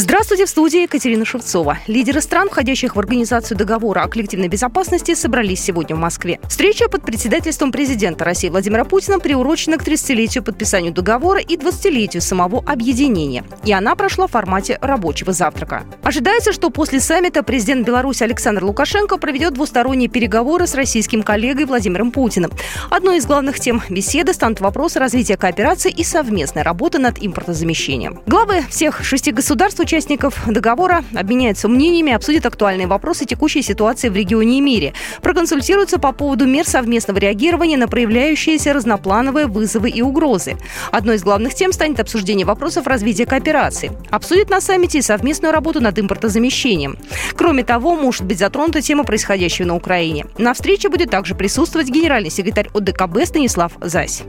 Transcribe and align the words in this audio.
Здравствуйте, 0.00 0.46
в 0.46 0.48
студии 0.48 0.82
Екатерина 0.82 1.24
Шевцова. 1.24 1.78
Лидеры 1.88 2.20
стран, 2.20 2.48
входящих 2.50 2.94
в 2.94 3.00
Организацию 3.00 3.58
договора 3.58 4.02
о 4.02 4.08
коллективной 4.08 4.46
безопасности, 4.46 5.12
собрались 5.16 5.60
сегодня 5.60 5.96
в 5.96 5.98
Москве. 5.98 6.38
Встреча 6.48 6.88
под 6.88 7.02
председательством 7.02 7.72
президента 7.72 8.24
России 8.24 8.48
Владимира 8.48 8.84
Путина 8.84 9.18
приурочена 9.18 9.76
к 9.76 9.82
30-летию 9.82 10.44
подписанию 10.44 10.92
договора 10.92 11.40
и 11.40 11.56
20-летию 11.56 12.22
самого 12.22 12.62
объединения. 12.64 13.42
И 13.64 13.72
она 13.72 13.96
прошла 13.96 14.28
в 14.28 14.30
формате 14.30 14.78
рабочего 14.80 15.32
завтрака. 15.32 15.82
Ожидается, 16.04 16.52
что 16.52 16.70
после 16.70 17.00
саммита 17.00 17.42
президент 17.42 17.84
Беларуси 17.84 18.22
Александр 18.22 18.62
Лукашенко 18.62 19.16
проведет 19.16 19.54
двусторонние 19.54 20.08
переговоры 20.08 20.68
с 20.68 20.76
российским 20.76 21.24
коллегой 21.24 21.64
Владимиром 21.64 22.12
Путиным. 22.12 22.52
Одной 22.88 23.16
из 23.16 23.26
главных 23.26 23.58
тем 23.58 23.82
беседы 23.88 24.32
станут 24.32 24.60
вопросы 24.60 25.00
развития 25.00 25.36
кооперации 25.36 25.90
и 25.90 26.04
совместной 26.04 26.62
работы 26.62 27.00
над 27.00 27.16
импортозамещением. 27.20 28.20
Главы 28.26 28.62
всех 28.70 29.02
шести 29.02 29.32
государств 29.32 29.87
участников 29.88 30.42
договора 30.46 31.02
обменяются 31.14 31.66
мнениями, 31.66 32.12
обсудят 32.12 32.44
актуальные 32.44 32.86
вопросы 32.86 33.24
текущей 33.24 33.62
ситуации 33.62 34.10
в 34.10 34.16
регионе 34.16 34.58
и 34.58 34.60
мире, 34.60 34.92
проконсультируются 35.22 35.98
по 35.98 36.12
поводу 36.12 36.46
мер 36.46 36.66
совместного 36.66 37.16
реагирования 37.16 37.78
на 37.78 37.88
проявляющиеся 37.88 38.74
разноплановые 38.74 39.46
вызовы 39.46 39.88
и 39.88 40.02
угрозы. 40.02 40.58
Одной 40.92 41.16
из 41.16 41.22
главных 41.22 41.54
тем 41.54 41.72
станет 41.72 42.00
обсуждение 42.00 42.44
вопросов 42.44 42.86
развития 42.86 43.24
кооперации. 43.24 43.90
Обсудят 44.10 44.50
на 44.50 44.60
саммите 44.60 44.98
и 44.98 45.02
совместную 45.02 45.54
работу 45.54 45.80
над 45.80 45.98
импортозамещением. 45.98 46.98
Кроме 47.34 47.64
того, 47.64 47.96
может 47.96 48.24
быть 48.24 48.38
затронута 48.38 48.82
тема 48.82 49.04
происходящего 49.04 49.68
на 49.68 49.74
Украине. 49.74 50.26
На 50.36 50.52
встрече 50.52 50.90
будет 50.90 51.08
также 51.08 51.34
присутствовать 51.34 51.88
генеральный 51.88 52.30
секретарь 52.30 52.68
ОДКБ 52.74 53.24
Станислав 53.24 53.72
Зась. 53.80 54.22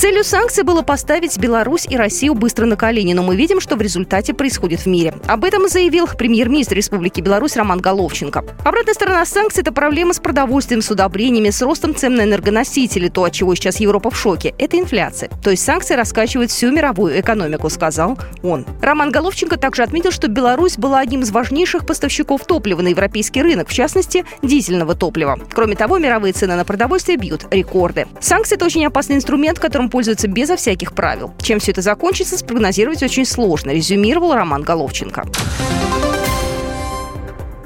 Целью 0.00 0.22
санкций 0.22 0.62
было 0.62 0.82
поставить 0.82 1.36
Беларусь 1.38 1.84
и 1.90 1.96
Россию 1.96 2.34
быстро 2.34 2.66
на 2.66 2.76
колени, 2.76 3.14
но 3.14 3.24
мы 3.24 3.34
видим, 3.34 3.60
что 3.60 3.74
в 3.74 3.82
результате 3.82 4.32
происходит 4.32 4.82
в 4.82 4.86
мире. 4.86 5.12
Об 5.26 5.44
этом 5.44 5.68
заявил 5.68 6.06
премьер-министр 6.06 6.76
Республики 6.76 7.20
Беларусь 7.20 7.56
Роман 7.56 7.80
Головченко. 7.80 8.44
Обратная 8.64 8.94
сторона 8.94 9.26
санкций– 9.26 9.62
это 9.62 9.72
проблемы 9.72 10.14
с 10.14 10.20
продовольствием, 10.20 10.82
с 10.82 10.90
удобрениями, 10.92 11.50
с 11.50 11.60
ростом 11.62 11.96
цен 11.96 12.14
на 12.14 12.22
энергоносители, 12.22 13.08
то, 13.08 13.24
от 13.24 13.32
чего 13.32 13.56
сейчас 13.56 13.80
Европа 13.80 14.10
в 14.10 14.16
шоке. 14.16 14.54
Это 14.56 14.78
инфляция. 14.78 15.30
То 15.42 15.50
есть 15.50 15.64
санкции 15.64 15.94
раскачивают 15.94 16.52
всю 16.52 16.70
мировую 16.70 17.18
экономику, 17.18 17.68
сказал 17.68 18.16
он. 18.44 18.66
Роман 18.80 19.10
Головченко 19.10 19.56
также 19.56 19.82
отметил, 19.82 20.12
что 20.12 20.28
Беларусь 20.28 20.78
была 20.78 21.00
одним 21.00 21.22
из 21.22 21.32
важнейших 21.32 21.84
поставщиков 21.84 22.44
топлива 22.44 22.82
на 22.82 22.88
европейский 22.88 23.42
рынок, 23.42 23.68
в 23.68 23.74
частности, 23.74 24.24
дизельного 24.42 24.94
топлива. 24.94 25.40
Кроме 25.52 25.74
того, 25.74 25.98
мировые 25.98 26.34
цены 26.34 26.54
на 26.54 26.64
продовольствие 26.64 27.18
бьют 27.18 27.46
рекорды. 27.50 28.06
Санкции– 28.20 28.54
это 28.56 28.64
очень 28.64 28.86
опасный 28.86 29.16
инструмент, 29.16 29.58
которым 29.58 29.87
пользуются 29.88 30.28
безо 30.28 30.56
всяких 30.56 30.94
правил. 30.94 31.32
Чем 31.42 31.58
все 31.58 31.72
это 31.72 31.82
закончится, 31.82 32.38
спрогнозировать 32.38 33.02
очень 33.02 33.24
сложно, 33.24 33.70
резюмировал 33.70 34.34
Роман 34.34 34.62
Головченко. 34.62 35.24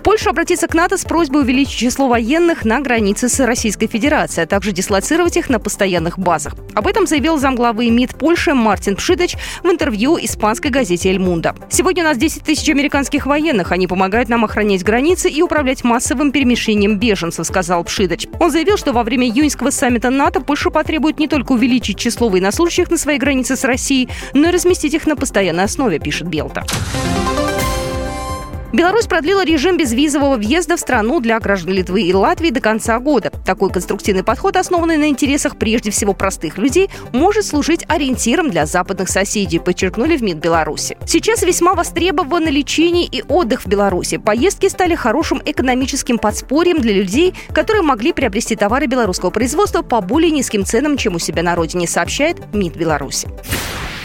Польша 0.05 0.31
обратится 0.31 0.67
к 0.67 0.75
НАТО 0.75 0.97
с 0.97 1.05
просьбой 1.05 1.43
увеличить 1.43 1.79
число 1.79 2.09
военных 2.09 2.65
на 2.65 2.81
границе 2.81 3.29
с 3.29 3.39
Российской 3.39 3.87
Федерацией, 3.87 4.45
а 4.45 4.47
также 4.47 4.73
дислоцировать 4.73 5.37
их 5.37 5.49
на 5.49 5.61
постоянных 5.61 6.19
базах. 6.19 6.55
Об 6.75 6.89
этом 6.89 7.07
заявил 7.07 7.39
замглавы 7.39 7.89
МИД 7.89 8.17
Польши 8.17 8.53
Мартин 8.53 8.97
Пшидоч 8.97 9.37
в 9.63 9.67
интервью 9.69 10.19
испанской 10.21 10.71
газете 10.73 11.11
«Эль 11.11 11.21
Мунда». 11.21 11.55
«Сегодня 11.71 12.03
у 12.03 12.07
нас 12.07 12.19
10 12.19 12.43
тысяч 12.43 12.69
американских 12.69 13.27
военных. 13.27 13.71
Они 13.71 13.87
помогают 13.87 14.29
нам 14.29 14.45
охранять 14.45 14.83
границы 14.83 15.31
и 15.31 15.41
управлять 15.41 15.85
массовым 15.85 16.33
перемещением 16.33 16.99
беженцев», 16.99 17.47
сказал 17.47 17.85
Пшидоч. 17.85 18.27
Он 18.41 18.51
заявил, 18.51 18.77
что 18.77 18.93
во 18.93 19.05
время 19.05 19.29
июньского 19.29 19.71
саммита 19.71 20.11
НАТО 20.11 20.41
Польша 20.41 20.71
потребует 20.71 21.21
не 21.21 21.29
только 21.29 21.53
увеличить 21.53 21.99
число 21.99 22.29
военнослужащих 22.29 22.91
на 22.91 22.97
своей 22.97 23.19
границе 23.19 23.57
с 23.57 23.63
Россией, 23.65 24.09
но 24.35 24.49
и 24.49 24.53
разместить 24.53 24.95
их 24.95 25.07
на 25.07 25.15
постоянной 25.15 25.65
основе, 25.65 26.01
пишет 26.01 26.27
Белта. 26.27 26.65
Беларусь 28.73 29.07
продлила 29.07 29.45
режим 29.45 29.77
безвизового 29.77 30.37
въезда 30.37 30.77
в 30.77 30.81
страну 30.81 31.21
для 31.21 31.39
граждан 31.41 31.75
Литвы 31.75 32.03
и 32.03 32.15
Латвии 32.15 32.49
до 32.49 32.61
конца 32.61 32.99
года. 33.01 33.31
Такой 33.45 33.71
конструктивный 33.71 34.25
подход, 34.25 34.57
основанный 34.57 34.97
на 34.97 35.09
интересах 35.09 35.59
прежде 35.59 35.91
всего 35.91 36.15
простых 36.15 36.57
людей, 36.57 36.89
может 37.13 37.45
служить 37.45 37.85
ориентиром 37.87 38.51
для 38.51 38.65
западных 38.65 39.11
соседей, 39.11 39.59
подчеркнули 39.59 40.17
в 40.17 40.23
МИД 40.23 40.39
Беларуси. 40.39 40.97
Сейчас 41.07 41.43
весьма 41.43 41.75
востребовано 41.75 42.49
лечение 42.49 43.05
и 43.05 43.23
отдых 43.29 43.67
в 43.67 43.67
Беларуси. 43.67 44.17
Поездки 44.17 44.69
стали 44.69 44.95
хорошим 44.95 45.43
экономическим 45.45 46.17
подспорьем 46.17 46.81
для 46.81 46.95
людей, 46.95 47.35
которые 47.53 47.83
могли 47.83 48.15
приобрести 48.15 48.57
товары 48.57 48.87
белорусского 48.87 49.29
производства 49.29 49.83
по 49.83 50.01
более 50.01 50.31
низким 50.31 50.65
ценам, 50.65 50.97
чем 50.97 51.17
у 51.17 51.19
себя 51.19 51.43
на 51.43 51.55
родине, 51.55 51.87
сообщает 51.87 52.55
МИД 52.55 52.77
Беларуси. 52.77 53.29